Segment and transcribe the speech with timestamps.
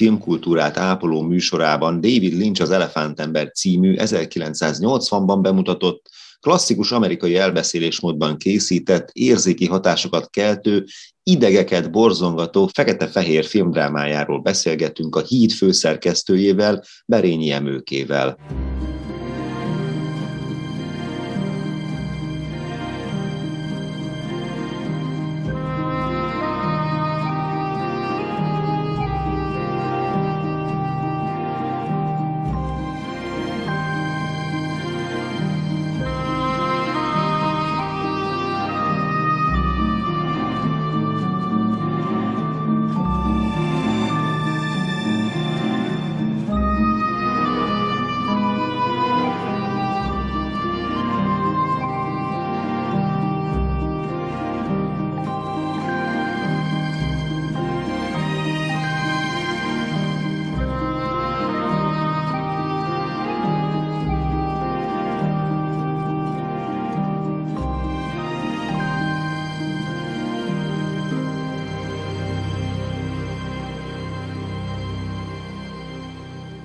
[0.00, 6.08] Filmkultúrát ápoló műsorában David Lynch az Elefántember című 1980-ban bemutatott,
[6.40, 10.84] klasszikus amerikai elbeszélésmódban készített, érzéki hatásokat keltő,
[11.22, 18.36] idegeket borzongató fekete-fehér filmdrámájáról beszélgetünk a Híd főszerkesztőjével, Berényi Emőkével.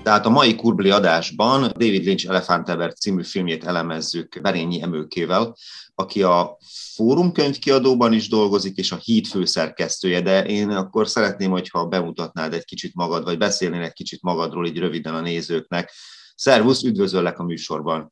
[0.06, 5.56] Tehát a mai Kurbli adásban David Lynch Elefánteber című filmjét elemezzük Berényi Emőkével,
[5.96, 6.58] aki a
[6.94, 12.66] Fórum könyvkiadóban is dolgozik, és a Híd főszerkesztője, de én akkor szeretném, hogyha bemutatnád egy
[12.66, 15.92] kicsit magad, vagy beszélnél egy kicsit magadról így röviden a nézőknek.
[16.36, 18.12] Szervusz, üdvözöllek a műsorban!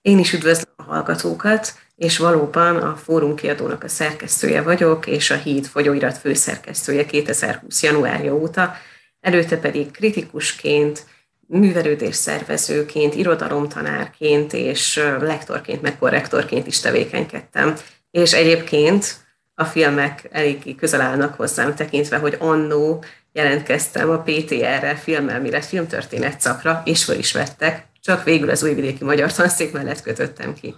[0.00, 5.36] Én is üdvözlöm a hallgatókat, és valóban a Fórum kiadónak a szerkesztője vagyok, és a
[5.36, 7.82] Híd folyóirat főszerkesztője 2020.
[7.82, 8.74] januárja óta,
[9.24, 11.06] előtte pedig kritikusként,
[11.46, 17.76] művelődés szervezőként, irodalomtanárként és lektorként, meg korrektorként is tevékenykedtem.
[18.10, 19.16] És egyébként
[19.54, 26.82] a filmek eléggé közel állnak hozzám, tekintve, hogy annó jelentkeztem a PTR-re filmelmélet filmtörténet szakra,
[26.84, 30.74] és föl is vettek, csak végül az újvidéki magyar tanszék mellett kötöttem ki.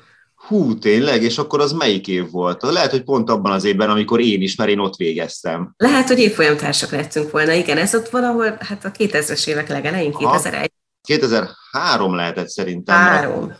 [0.46, 1.22] Hú, tényleg?
[1.22, 2.62] És akkor az melyik év volt?
[2.62, 5.74] Lehet, hogy pont abban az évben, amikor én is, mert én ott végeztem.
[5.76, 10.72] Lehet, hogy évfolyamtársak lettünk volna, igen, ez ott valahol, hát a 2000-es évek legelején, 2001.
[11.06, 12.96] 2003 lehetett szerintem.
[12.96, 13.56] Három.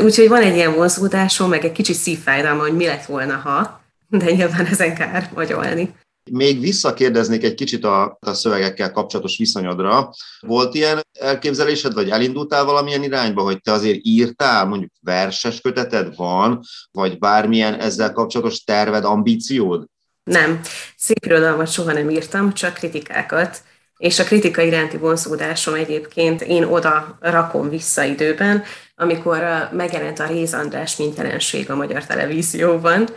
[0.00, 4.30] Úgyhogy van egy ilyen vonzódásom, meg egy kicsit szívfájdalma, hogy mi lett volna, ha, de
[4.30, 5.94] nyilván ezen kár magyolni.
[6.30, 10.10] Még visszakérdeznék egy kicsit a, a szövegekkel kapcsolatos viszonyodra.
[10.40, 16.60] Volt ilyen elképzelésed, vagy elindultál valamilyen irányba, hogy te azért írtál, mondjuk verses köteted van,
[16.92, 19.84] vagy bármilyen ezzel kapcsolatos terved, ambíciód?
[20.24, 20.60] Nem.
[20.96, 23.62] Szép irodalmat soha nem írtam, csak kritikákat.
[23.96, 28.62] És a kritika iránti vonzódásom egyébként én oda rakom vissza időben,
[28.94, 33.08] amikor megjelent a Réz András mintelenség a magyar televízióban,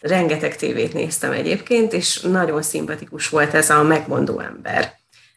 [0.00, 4.92] Rengeteg tévét néztem egyébként, és nagyon szimpatikus volt ez a megmondó ember,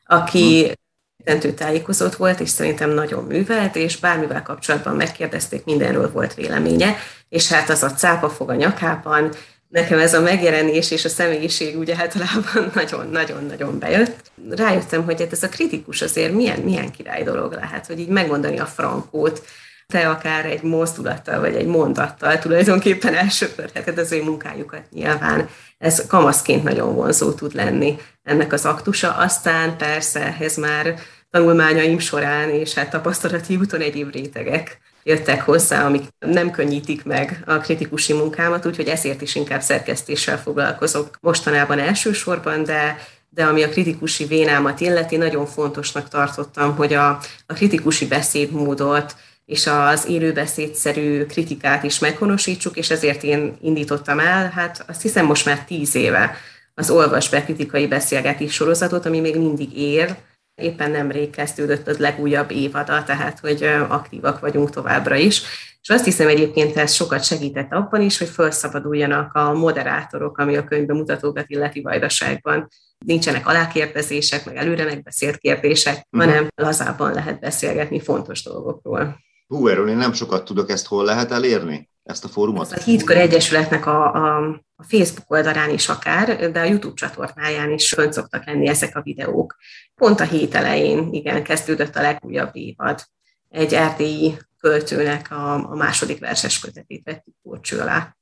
[0.06, 0.72] aki
[1.18, 6.98] mindentől tájékozott volt, és szerintem nagyon művelt, és bármivel kapcsolatban megkérdezték, mindenről volt véleménye,
[7.30, 9.32] és hát az a cápa fog a nyakában,
[9.68, 14.32] nekem ez a megjelenés és a személyiség ugye általában nagyon-nagyon-nagyon bejött.
[14.50, 18.60] Rájöttem, hogy hát ez a kritikus azért milyen, milyen király dolog lehet, hogy így megmondani
[18.60, 19.44] a frankót,
[19.92, 25.50] te akár egy mozdulattal vagy egy mondattal tulajdonképpen elsöpörheted az ő munkájukat nyilván.
[25.78, 29.12] Ez kamaszként nagyon vonzó tud lenni ennek az aktusa.
[29.12, 30.96] Aztán persze ez már
[31.30, 37.58] tanulmányaim során és hát tapasztalati úton egyéb rétegek jöttek hozzá, amik nem könnyítik meg a
[37.58, 42.98] kritikusi munkámat, úgyhogy ezért is inkább szerkesztéssel foglalkozok mostanában elsősorban, de
[43.34, 47.10] de ami a kritikusi vénámat illeti, nagyon fontosnak tartottam, hogy a,
[47.46, 49.16] a kritikusi beszédmódot,
[49.52, 55.46] és az élőbeszédszerű kritikát is meghonosítsuk, és ezért én indítottam el, hát azt hiszem most
[55.46, 56.36] már tíz éve
[56.74, 60.16] az Olvas be kritikai beszélgetés sorozatot, ami még mindig ér,
[60.56, 65.42] éppen nemrég kezdődött az legújabb évada, tehát hogy aktívak vagyunk továbbra is.
[65.82, 70.64] És azt hiszem egyébként ez sokat segített abban is, hogy felszabaduljanak a moderátorok, ami a
[70.64, 72.68] könyvbemutatókat illeti vajdaságban.
[73.06, 76.32] Nincsenek alákérdezések, meg előre megbeszélt kérdések, uh-huh.
[76.32, 79.30] hanem lazában lehet beszélgetni fontos dolgokról.
[79.52, 81.90] Hú, erről én nem sokat tudok, ezt hol lehet elérni?
[82.04, 82.72] Ezt a fórumot?
[82.72, 87.72] Ez a Hídkör Egyesületnek a, a, a Facebook oldalán is akár, de a YouTube csatornáján
[87.72, 89.56] is fönt szoktak lenni ezek a videók.
[89.96, 93.04] Pont a hét elején, igen, kezdődött a legújabb évad.
[93.50, 98.16] Egy erdélyi költőnek a, a második verses kötetét vettük korcső alá.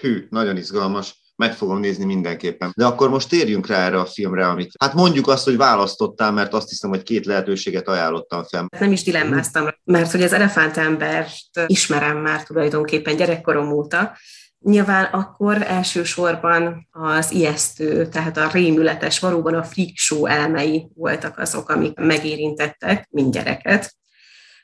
[0.00, 2.72] Hű, nagyon izgalmas meg fogom nézni mindenképpen.
[2.76, 6.54] De akkor most térjünk rá erre a filmre, amit hát mondjuk azt, hogy választottál, mert
[6.54, 8.68] azt hiszem, hogy két lehetőséget ajánlottam fel.
[8.78, 11.30] Nem is dilemmáztam, mert hogy az elefántembert
[11.66, 14.16] ismerem már tulajdonképpen gyerekkorom óta,
[14.64, 21.68] Nyilván akkor elsősorban az ijesztő, tehát a rémületes, valóban a freak show elemei voltak azok,
[21.68, 23.96] amik megérintettek mind gyereket.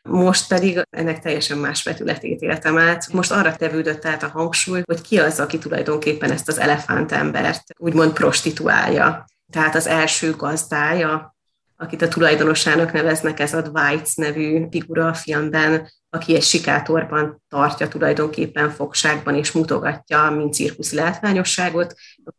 [0.09, 3.13] Most pedig ennek teljesen más vetületét éltem át.
[3.13, 8.13] Most arra tevődött át a hangsúly, hogy ki az, aki tulajdonképpen ezt az elefántembert úgymond
[8.13, 9.25] prostituálja.
[9.53, 11.37] Tehát az első gazdája,
[11.77, 17.89] akit a tulajdonosának neveznek, ez a Dwight nevű figura a filmben, aki egy sikátorban tartja
[17.89, 21.95] tulajdonképpen fogságban, és mutogatja, mint cirkuszi látványosságot.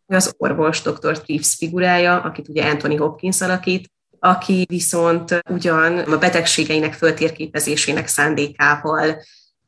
[0.06, 1.21] Az orvos dr.
[1.27, 9.24] Reeves figurája, akit ugye Anthony Hopkins alakít, aki viszont ugyan a betegségeinek föltérképezésének szándékával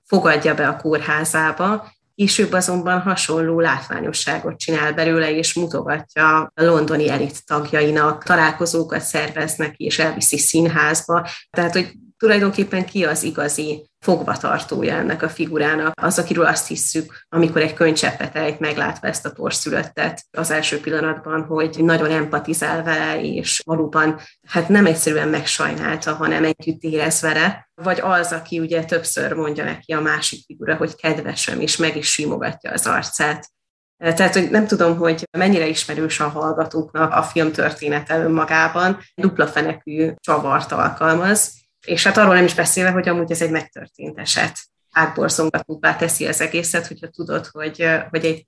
[0.06, 7.45] fogadja be a kórházába, Később azonban hasonló látványosságot csinál belőle, és mutogatja a londoni elit
[7.45, 11.27] tagjainak, találkozókat szerveznek, és elviszi színházba.
[11.50, 17.62] Tehát, hogy tulajdonképpen ki az igazi fogvatartója ennek a figurának, az, akiről azt hisszük, amikor
[17.62, 23.62] egy könycseppet ejt, meglátva ezt a torszülöttet az első pillanatban, hogy nagyon empatizál vele, és
[23.65, 29.63] valóban hát nem egyszerűen megsajnálta, hanem együtt érez vele, vagy az, aki ugye többször mondja
[29.63, 33.50] neki a másik figura, hogy kedvesem, és meg is simogatja az arcát.
[33.97, 40.12] Tehát, hogy nem tudom, hogy mennyire ismerős a hallgatóknak a film története önmagában, dupla fenekű
[40.19, 44.59] csavart alkalmaz, és hát arról nem is beszélve, hogy amúgy ez egy megtörtént eset.
[44.91, 48.47] Átborzongatóbbá teszi az egészet, hogyha tudod, hogy, hogy egy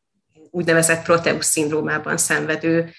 [0.50, 2.94] úgynevezett Proteus szindrómában szenvedő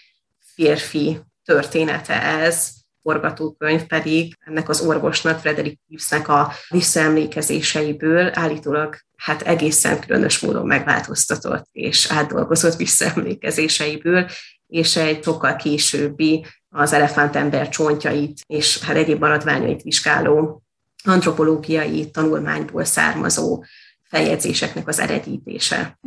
[0.55, 2.71] férfi története ez,
[3.03, 11.67] forgatókönyv pedig ennek az orvosnak, Frederick Reevesnek a visszaemlékezéseiből állítólag hát egészen különös módon megváltoztatott
[11.73, 14.31] és átdolgozott visszaemlékezéseiből,
[14.67, 16.47] és egy sokkal későbbi
[16.77, 20.63] az elefántember csontjait és hát egyéb maradványait vizsgáló
[21.05, 23.65] antropológiai tanulmányból származó
[24.03, 25.99] feljegyzéseknek az eredítése.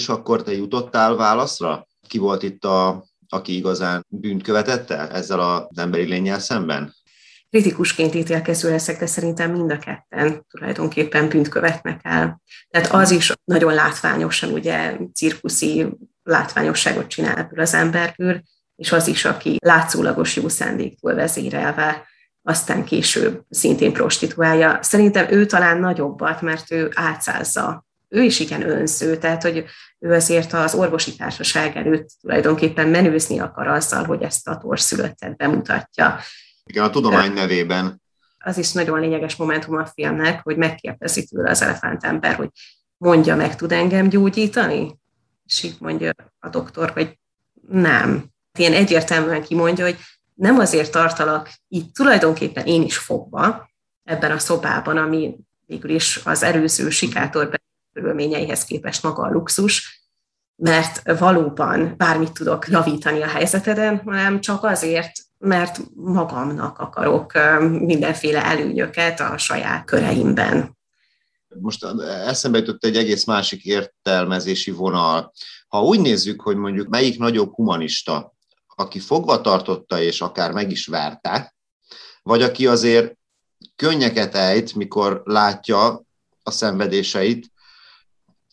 [0.00, 1.86] Is akkor te jutottál válaszra?
[2.08, 6.94] Ki volt itt a, aki igazán bűnt követette ezzel az emberi lényel szemben?
[7.50, 12.42] kritikusként ítélkező leszek, de szerintem mind a ketten tulajdonképpen bűnt követnek el.
[12.70, 15.86] Tehát az is nagyon látványosan, ugye cirkuszi
[16.22, 18.42] látványosságot csinál ebből az emberből,
[18.76, 22.08] és az is, aki látszólagos jó szándéktól vezérelve,
[22.42, 24.78] aztán később szintén prostituálja.
[24.82, 27.86] Szerintem ő talán nagyobbat, mert ő átszázza.
[28.12, 29.64] Ő is igen önző, tehát hogy
[29.98, 36.18] ő azért az orvosi társaság előtt tulajdonképpen menőzni akar azzal, hogy ezt a torszülöttet bemutatja.
[36.64, 38.02] Igen, a tudomány nevében.
[38.38, 42.48] Az is nagyon lényeges momentum a filmnek, hogy megkérdezi tőle az elefántember, hogy
[42.96, 44.98] mondja, meg tud engem gyógyítani?
[45.46, 47.18] És így mondja a doktor, hogy
[47.68, 48.24] nem.
[48.58, 49.96] Ilyen egyértelműen kimondja, hogy
[50.34, 53.70] nem azért tartalak itt tulajdonképpen én is fogva
[54.04, 55.36] ebben a szobában, ami
[55.66, 57.60] végül is az erőző sikátor
[57.92, 60.04] körülményeihez képest maga a luxus,
[60.56, 69.20] mert valóban bármit tudok javítani a helyzeteden, hanem csak azért, mert magamnak akarok mindenféle előnyöket
[69.20, 70.78] a saját köreimben.
[71.60, 71.86] Most
[72.26, 75.32] eszembe jutott egy egész másik értelmezési vonal.
[75.68, 78.34] Ha úgy nézzük, hogy mondjuk melyik nagyobb humanista,
[78.76, 81.54] aki fogva tartotta és akár meg is várták,
[82.22, 83.14] vagy aki azért
[83.76, 86.02] könnyeket ejt, mikor látja
[86.42, 87.52] a szenvedéseit,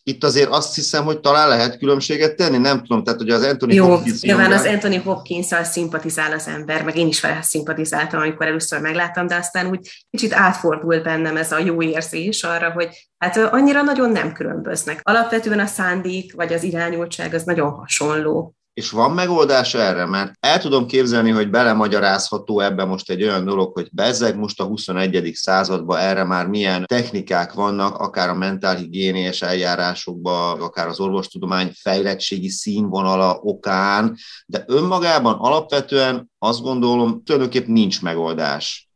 [0.08, 3.72] itt azért azt hiszem, hogy talán lehet különbséget tenni, nem tudom, tehát hogy az Anthony
[3.72, 4.22] Jó, Hopkins...
[4.22, 9.26] nyilván az Anthony hopkins szimpatizál az ember, meg én is vele szimpatizáltam, amikor először megláttam,
[9.26, 14.10] de aztán úgy kicsit átfordult bennem ez a jó érzés arra, hogy hát annyira nagyon
[14.10, 15.00] nem különböznek.
[15.02, 18.54] Alapvetően a szándék vagy az irányultság az nagyon hasonló.
[18.78, 20.06] És van megoldás erre?
[20.06, 24.64] Mert el tudom képzelni, hogy belemagyarázható ebbe most egy olyan dolog, hogy bezzeg most a
[24.64, 25.30] 21.
[25.34, 33.38] században erre már milyen technikák vannak, akár a mentálhigiéniás eljárásokban, akár az orvostudomány fejlettségi színvonala
[33.42, 34.16] okán,
[34.46, 38.88] de önmagában alapvetően azt gondolom, tulajdonképpen nincs megoldás.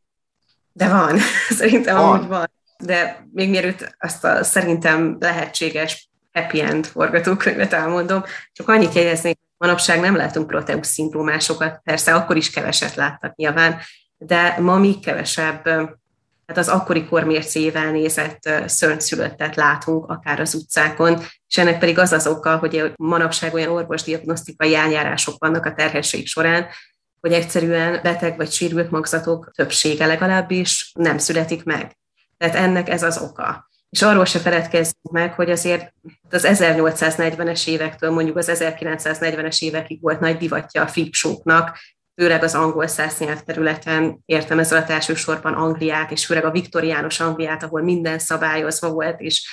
[0.71, 1.17] De van,
[1.59, 2.05] szerintem van.
[2.05, 2.51] amúgy van.
[2.77, 8.23] De még mielőtt azt a szerintem lehetséges happy end forgatókönyvet elmondom,
[8.53, 13.79] csak annyit jegyeznék, Manapság nem látunk Proteus szindrómásokat, persze akkor is keveset láttak nyilván,
[14.17, 15.67] de ma még kevesebb,
[16.47, 22.27] hát az akkori kormércével nézett szörnyszülöttet látunk, akár az utcákon, és ennek pedig az az
[22.27, 26.67] oka, hogy manapság olyan orvosdiagnosztikai eljárások vannak a terhesség során,
[27.19, 31.97] hogy egyszerűen beteg vagy sérült magzatok többsége legalábbis nem születik meg.
[32.37, 33.69] Tehát ennek ez az oka.
[33.93, 35.93] És arról se feledkezzünk meg, hogy azért
[36.29, 41.77] az 1840-es évektől mondjuk az 1940-es évekig volt nagy divatja a freakshow-nak,
[42.15, 47.63] főleg az angol száz területen értem ezzel a elsősorban Angliát, és főleg a viktoriános Angliát,
[47.63, 49.49] ahol minden szabályozva volt, és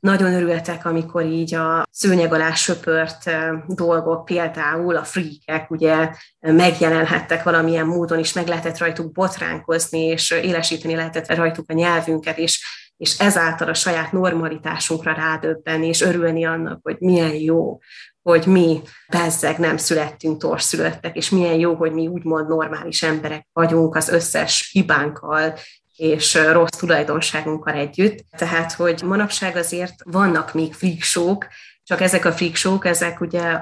[0.00, 3.30] nagyon örültek, amikor így a szőnyeg alá söpört
[3.66, 10.94] dolgok, például a freakek ugye megjelenhettek valamilyen módon, és meg lehetett rajtuk botránkozni, és élesíteni
[10.94, 12.64] lehetett rajtuk a nyelvünket, és
[12.96, 17.78] és ezáltal a saját normalitásunkra rádöbbenni, és örülni annak, hogy milyen jó,
[18.22, 23.94] hogy mi bezzeg nem születtünk torszülöttek, és milyen jó, hogy mi úgymond normális emberek vagyunk
[23.94, 25.54] az összes hibánkkal,
[25.96, 28.24] és rossz tulajdonságunkkal együtt.
[28.36, 31.38] Tehát, hogy manapság azért vannak még freakshow
[31.86, 33.60] csak ezek a freakshow ezek ugye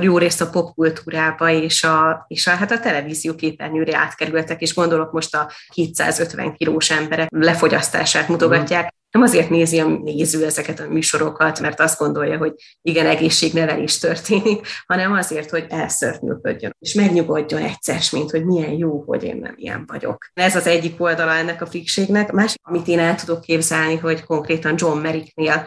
[0.00, 5.12] jó részt a popkultúrába és a, és a, hát a televízió képernyőre átkerültek, és gondolok
[5.12, 8.94] most a 250 kilós emberek lefogyasztását mutogatják.
[9.10, 12.52] Nem azért nézi a néző ezeket a műsorokat, mert azt gondolja, hogy
[12.82, 19.22] igen, egészségnevelés történik, hanem azért, hogy elszörnyűködjön, és megnyugodjon egyszer, mint hogy milyen jó, hogy
[19.22, 20.26] én nem ilyen vagyok.
[20.34, 22.32] Ez az egyik oldala ennek a frikségnek.
[22.32, 25.66] Másik, amit én el tudok képzelni, hogy konkrétan John Merricknél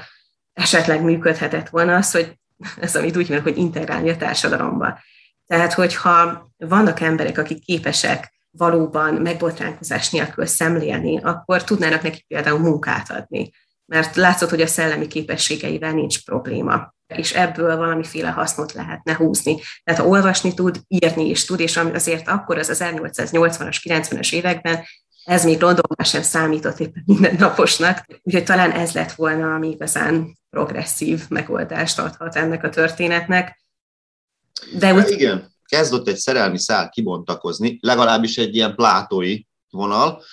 [0.58, 2.40] esetleg működhetett volna az, hogy
[2.80, 5.00] ez, amit úgy mondjuk, hogy integrálni a társadalomba.
[5.48, 13.12] Tehát, hogyha vannak emberek, akik képesek valóban megbotránkozás nélkül szemlélni, akkor tudnának neki például munkát
[13.12, 13.52] adni.
[13.86, 19.60] Mert látszott, hogy a szellemi képességeivel nincs probléma és ebből valamiféle hasznot lehetne húzni.
[19.84, 24.84] Tehát ha olvasni tud, írni is tud, és azért akkor az 1880-as, 90-es években
[25.28, 31.22] ez még Londonban sem számított éppen mindennaposnak, úgyhogy talán ez lett volna, ami igazán progresszív
[31.30, 33.64] megoldást adhat ennek a történetnek.
[34.78, 35.12] De úgy...
[35.12, 40.24] Igen, kezdett egy szerelmi szál kibontakozni, legalábbis egy ilyen plátói vonal.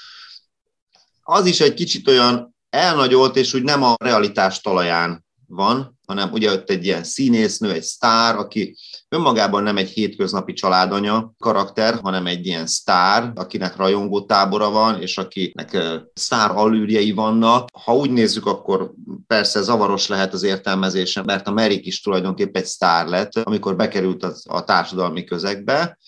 [1.22, 6.52] Az is egy kicsit olyan elnagyolt, és úgy nem a realitás talaján van, hanem ugye
[6.52, 8.76] ott egy ilyen színésznő, egy sztár, aki
[9.14, 15.18] önmagában nem egy hétköznapi családanya karakter, hanem egy ilyen sztár, akinek rajongó tábora van, és
[15.18, 15.78] akinek
[16.14, 17.68] sztár allűrjei vannak.
[17.84, 18.92] Ha úgy nézzük, akkor
[19.26, 24.26] persze zavaros lehet az értelmezése, mert a Merik is tulajdonképpen egy sztár lett, amikor bekerült
[24.44, 25.98] a társadalmi közegbe,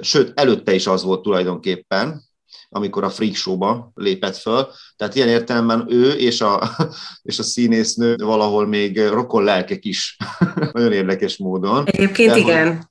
[0.00, 2.22] sőt, előtte is az volt tulajdonképpen,
[2.72, 4.68] amikor a Freak Show-ba lépett föl.
[4.96, 6.70] Tehát ilyen értelemben ő és a,
[7.22, 10.16] és a színésznő valahol még rokon lelkek is.
[10.72, 11.86] Nagyon érdekes módon.
[11.86, 12.89] Egyébként De, igen.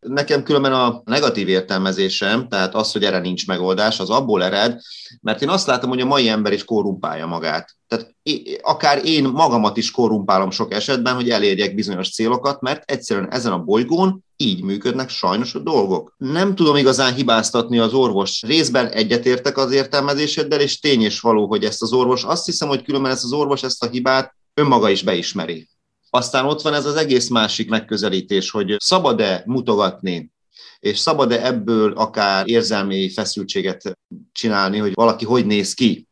[0.00, 4.80] Nekem különben a negatív értelmezésem, tehát az, hogy erre nincs megoldás, az abból ered,
[5.20, 7.76] mert én azt látom, hogy a mai ember is korrumpálja magát.
[7.86, 8.14] Tehát
[8.62, 13.64] akár én magamat is korrumpálom sok esetben, hogy elérjek bizonyos célokat, mert egyszerűen ezen a
[13.64, 16.14] bolygón így működnek sajnos a dolgok.
[16.16, 18.42] Nem tudom igazán hibáztatni az orvos.
[18.42, 22.82] Részben egyetértek az értelmezéseddel, és tény és való, hogy ezt az orvos, azt hiszem, hogy
[22.82, 25.68] különben ezt az orvos ezt a hibát önmaga is beismeri.
[26.10, 30.32] Aztán ott van ez az egész másik megközelítés, hogy szabad-e mutogatni,
[30.78, 33.98] és szabad-e ebből akár érzelmi feszültséget
[34.32, 36.06] csinálni, hogy valaki hogy néz ki.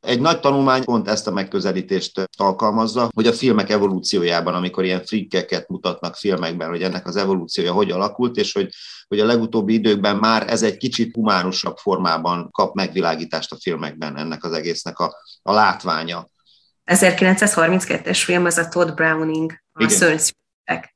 [0.00, 5.68] Egy nagy tanulmány pont ezt a megközelítést alkalmazza, hogy a filmek evolúciójában, amikor ilyen frikkeket
[5.68, 8.68] mutatnak filmekben, hogy ennek az evolúciója hogy alakult, és hogy,
[9.08, 14.44] hogy a legutóbbi időkben már ez egy kicsit humánusabb formában kap megvilágítást a filmekben ennek
[14.44, 16.28] az egésznek a, a látványa.
[16.90, 20.94] 1932-es film, az a Todd Browning, a szörnyszültek.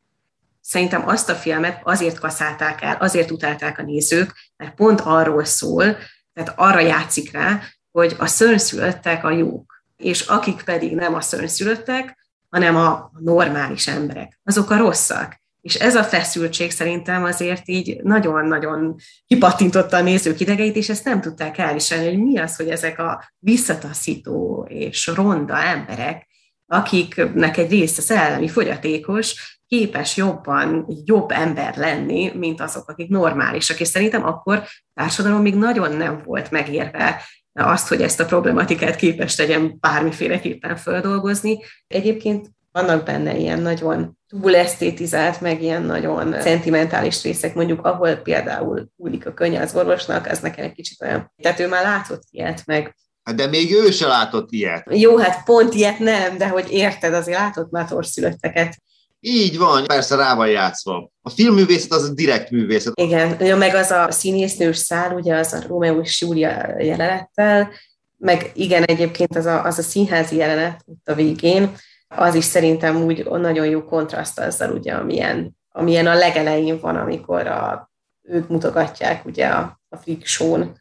[0.61, 5.97] Szerintem azt a filmet azért kaszálták el, azért utálták a nézők, mert pont arról szól,
[6.33, 7.61] tehát arra játszik rá,
[7.93, 12.19] hogy a szörnyszülöttek a jók, és akik pedig nem a szörnyszülöttek,
[12.51, 15.43] hanem a normális emberek, azok a rosszak.
[15.65, 18.95] És ez a feszültség szerintem azért így nagyon-nagyon
[19.27, 23.31] kipattintotta a nézők idegeit, és ezt nem tudták elviselni, hogy mi az, hogy ezek a
[23.39, 26.27] visszataszító és ronda emberek,
[26.67, 33.81] akiknek egy része szellemi fogyatékos, képes jobban jobb ember lenni, mint azok, akik normálisak.
[33.81, 39.39] És szerintem akkor társadalom még nagyon nem volt megérve azt, hogy ezt a problematikát képes
[39.39, 41.59] legyen bármiféleképpen földolgozni.
[41.87, 48.89] Egyébként vannak benne ilyen nagyon túl esztétizált, meg ilyen nagyon szentimentális részek, mondjuk ahol például
[48.97, 51.33] úlik a könnye az orvosnak, az nekem egy kicsit olyan.
[51.43, 54.87] Tehát ő már látott ilyet, meg Hát de még ő se látott ilyet.
[54.91, 58.77] Jó, hát pont ilyet nem, de hogy érted, azért látott már torszülötteket.
[59.21, 61.11] Így van, persze rá van játszva.
[61.23, 63.01] A filmművészet az a direkt művészet.
[63.01, 67.71] Igen, ja, meg az a színésznős szál, ugye az a Romeo és Júlia jelenettel,
[68.17, 71.77] meg igen, egyébként az a, az a színházi jelenet ott a végén,
[72.17, 77.47] az is szerintem úgy nagyon jó kontraszt azzal, ugye, amilyen, amilyen a legelején van, amikor
[77.47, 77.91] a,
[78.23, 80.81] ők mutogatják ugye a, a freak show-n.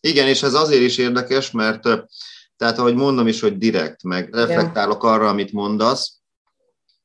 [0.00, 1.82] Igen, és ez azért is érdekes, mert
[2.56, 6.18] tehát ahogy mondom is, hogy direkt, meg reflektálok arra, amit mondasz,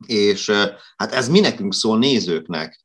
[0.08, 0.52] és
[0.96, 2.82] hát ez mi nekünk szól nézőknek.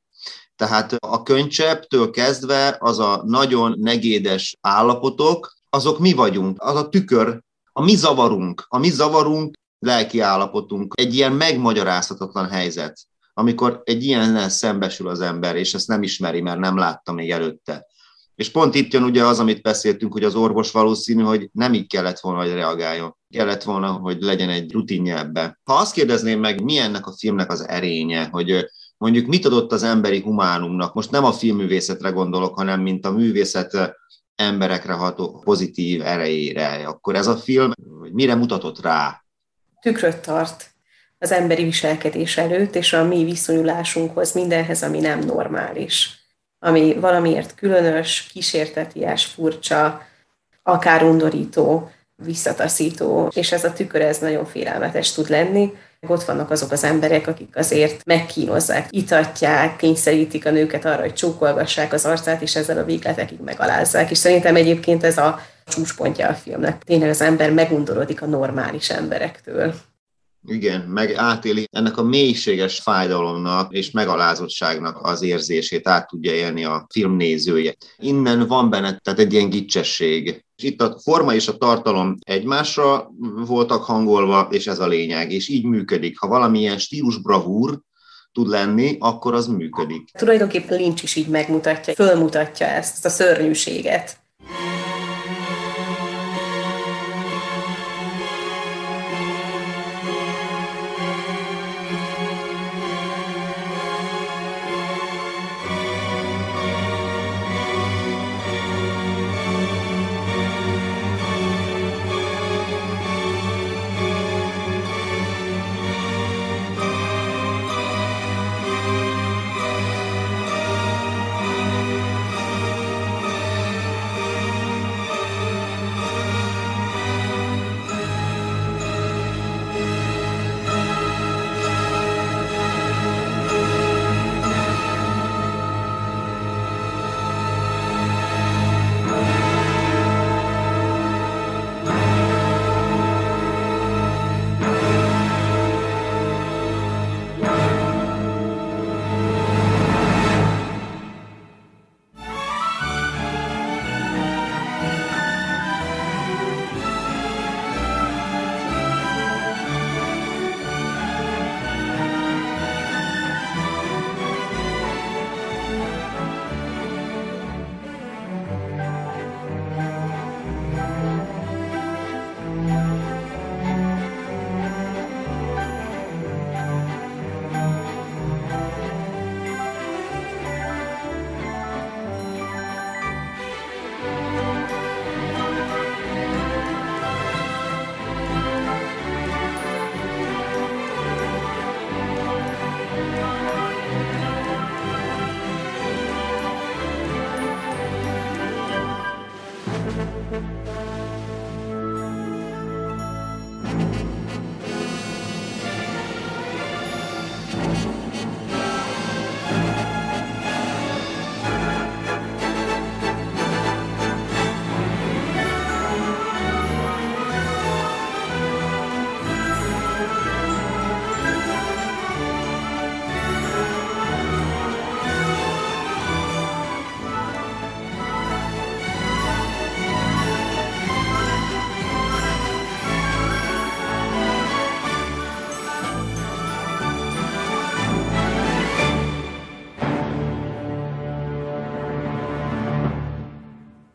[0.56, 7.40] Tehát a könycsepptől kezdve az a nagyon negédes állapotok, azok mi vagyunk, az a tükör,
[7.72, 12.98] a mi zavarunk, a mi zavarunk lelki állapotunk, egy ilyen megmagyarázhatatlan helyzet,
[13.32, 17.86] amikor egy ilyen szembesül az ember, és ezt nem ismeri, mert nem látta még előtte.
[18.34, 21.86] És pont itt jön ugye az, amit beszéltünk, hogy az orvos valószínű, hogy nem így
[21.86, 23.16] kellett volna, hogy reagáljon.
[23.30, 25.60] Kellett volna, hogy legyen egy rutinja ebbe.
[25.64, 29.82] Ha azt kérdezném meg, mi ennek a filmnek az erénye, hogy mondjuk mit adott az
[29.82, 33.96] emberi humánumnak, most nem a filmművészetre gondolok, hanem mint a művészet
[34.34, 37.72] emberekre ható pozitív erejére, akkor ez a film
[38.12, 39.24] mire mutatott rá?
[39.80, 40.70] Tükröt tart
[41.18, 46.18] az emberi viselkedés előtt, és a mi viszonyulásunkhoz, mindenhez, ami nem normális
[46.58, 50.02] ami valamiért különös, kísérteties, furcsa,
[50.62, 51.90] akár undorító,
[52.24, 55.72] visszataszító, és ez a tükör ez nagyon félelmetes tud lenni.
[56.06, 61.92] Ott vannak azok az emberek, akik azért megkínozzák, itatják, kényszerítik a nőket arra, hogy csókolgassák
[61.92, 64.10] az arcát, és ezzel a végletekig megalázzák.
[64.10, 66.82] És szerintem egyébként ez a csúcspontja a filmnek.
[66.82, 69.74] Tényleg az ember megundorodik a normális emberektől.
[70.46, 76.86] Igen, meg átéli ennek a mélységes fájdalomnak és megalázottságnak az érzését át tudja élni a
[76.92, 77.74] film nézője.
[77.96, 80.44] Innen van benne tehát egy ilyen gicsesség.
[80.62, 83.10] Itt a forma és a tartalom egymásra
[83.46, 86.18] voltak hangolva, és ez a lényeg, és így működik.
[86.18, 87.80] Ha valamilyen stílusbravúr
[88.32, 90.10] tud lenni, akkor az működik.
[90.12, 94.16] Tulajdonképpen Lynch is így megmutatja, fölmutatja ezt, ezt a szörnyűséget.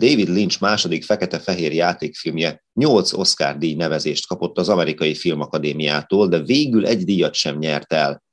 [0.04, 6.86] David Lynch második fekete-fehér játékfilmje 8 Oscar díj nevezést kapott az Amerikai Filmakadémiától, de végül
[6.86, 8.24] egy díjat sem nyert el.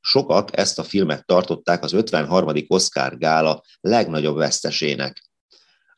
[0.00, 2.52] Sokak ezt a filmet tartották az 53.
[2.66, 5.22] Oscar gála legnagyobb vesztesének.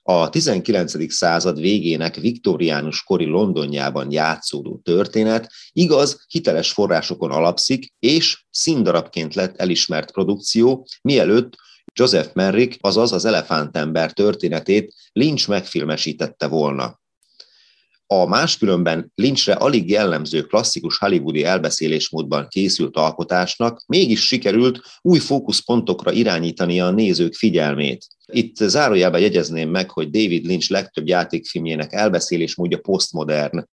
[0.02, 1.12] A 19.
[1.12, 10.12] század végének viktoriánus kori Londonjában játszódó történet igaz, hiteles forrásokon alapszik, és színdarabként lett elismert
[10.12, 11.56] produkció, mielőtt
[11.98, 17.00] Joseph Merrick, azaz az elefántember történetét Lynch megfilmesítette volna.
[18.06, 26.80] A máskülönben Lynchre alig jellemző klasszikus hollywoodi elbeszélésmódban készült alkotásnak mégis sikerült új fókuszpontokra irányítani
[26.80, 28.06] a nézők figyelmét.
[28.26, 33.68] Itt zárójelben jegyezném meg, hogy David Lynch legtöbb játékfilmjének elbeszélésmódja posztmodern.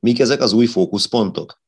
[0.00, 1.62] Mik ezek az új fókuszpontok?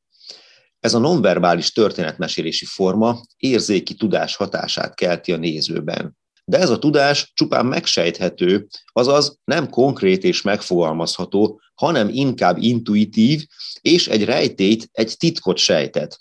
[0.81, 6.19] Ez a nonverbális történetmesélési forma érzéki tudás hatását kelti a nézőben.
[6.45, 13.47] De ez a tudás csupán megsejthető, azaz nem konkrét és megfogalmazható, hanem inkább intuitív,
[13.81, 16.19] és egy rejtét, egy titkot sejtet.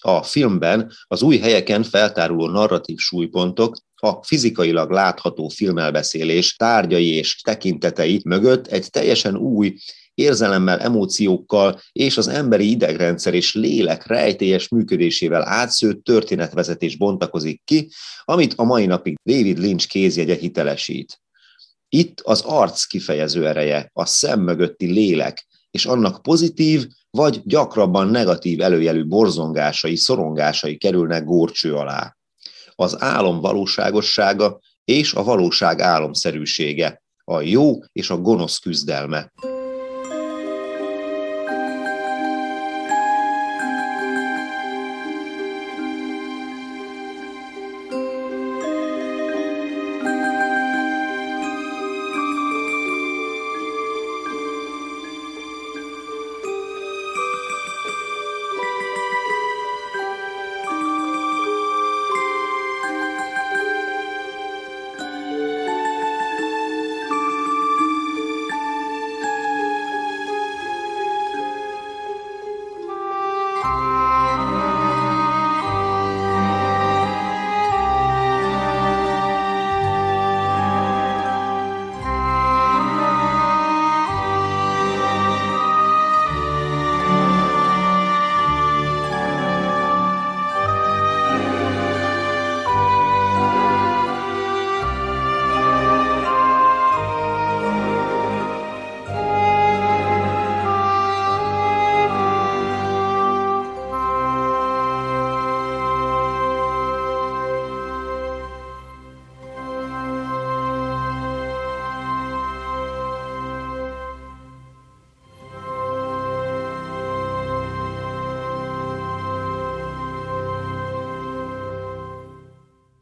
[0.00, 8.20] A filmben az új helyeken feltáruló narratív súlypontok a fizikailag látható filmelbeszélés tárgyai és tekintetei
[8.24, 9.76] mögött egy teljesen új
[10.14, 17.90] érzelemmel, emóciókkal és az emberi idegrendszer és lélek rejtélyes működésével átszőtt történetvezetés bontakozik ki,
[18.24, 21.20] amit a mai napig David Lynch kézjegye hitelesít.
[21.88, 28.60] Itt az arc kifejező ereje, a szem mögötti lélek, és annak pozitív vagy gyakrabban negatív
[28.60, 32.16] előjelű borzongásai, szorongásai kerülnek górcső alá.
[32.74, 39.32] Az álom valóságossága és a valóság álomszerűsége, a jó és a gonosz küzdelme.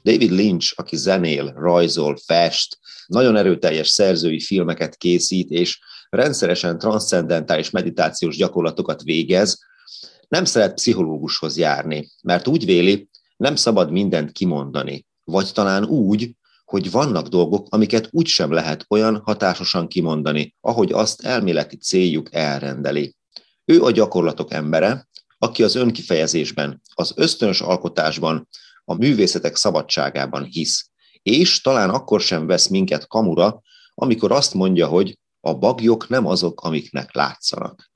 [0.02, 5.78] David Lynch, aki zenél, rajzol, fest, nagyon erőteljes szerzői filmeket készít, és
[6.10, 9.58] rendszeresen transzcendentális meditációs gyakorlatokat végez,
[10.28, 16.30] nem szeret pszichológushoz járni, mert úgy véli, nem szabad mindent kimondani, vagy talán úgy,
[16.64, 23.14] hogy vannak dolgok, amiket úgysem lehet olyan hatásosan kimondani, ahogy azt elméleti céljuk elrendeli.
[23.64, 28.48] Ő a gyakorlatok embere, aki az önkifejezésben, az ösztönös alkotásban,
[28.84, 30.90] a művészetek szabadságában hisz,
[31.22, 33.62] és talán akkor sem vesz minket kamura,
[33.94, 37.90] amikor azt mondja, hogy a bagyok nem azok, amiknek látszanak.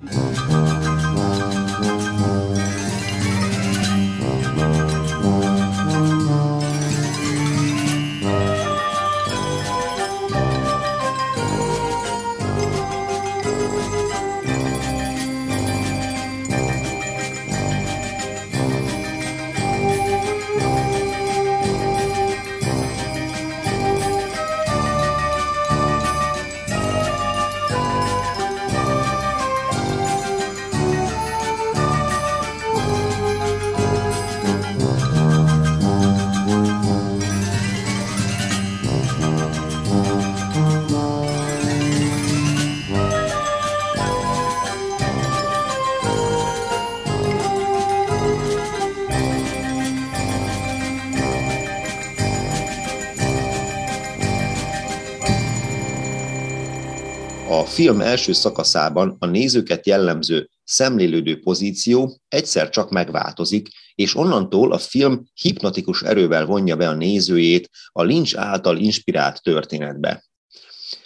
[57.76, 65.26] Film első szakaszában a nézőket jellemző szemlélődő pozíció egyszer csak megváltozik, és onnantól a film
[65.34, 70.24] hipnotikus erővel vonja be a nézőjét a Lynch által inspirált történetbe.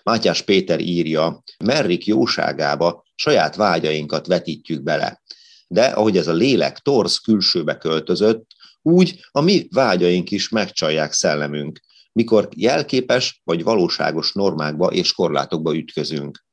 [0.02, 5.22] Mátyás Péter írja, Merrik jóságába saját vágyainkat vetítjük bele.
[5.68, 8.46] De ahogy ez a lélek torz külsőbe költözött,
[8.82, 11.80] úgy a mi vágyaink is megcsalják szellemünk,
[12.12, 16.48] mikor jelképes vagy valóságos normákba és korlátokba ütközünk.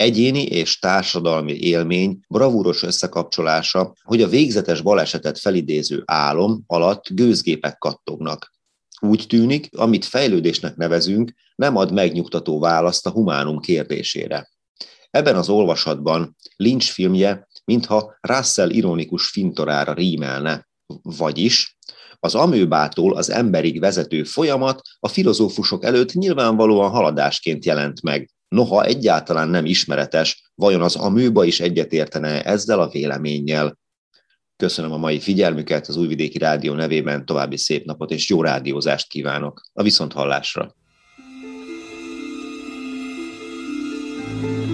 [0.00, 8.52] Egyéni és társadalmi élmény bravúros összekapcsolása, hogy a végzetes balesetet felidéző álom alatt gőzgépek kattognak.
[9.00, 14.50] Úgy tűnik, amit fejlődésnek nevezünk, nem ad megnyugtató választ a humánum kérdésére.
[15.10, 20.68] Ebben az olvasatban Lynch filmje, mintha Russell ironikus fintorára rímelne,
[21.02, 21.76] vagyis
[22.18, 28.30] az amőbától az emberig vezető folyamat a filozófusok előtt nyilvánvalóan haladásként jelent meg.
[28.50, 33.78] Noha egyáltalán nem ismeretes, vajon az aműba is egyetértene ezzel a véleménnyel?
[34.56, 39.62] Köszönöm a mai figyelmüket, az Újvidéki Rádió nevében további szép napot és jó rádiózást kívánok.
[39.72, 40.74] A viszonthallásra!
[44.40, 44.69] thank you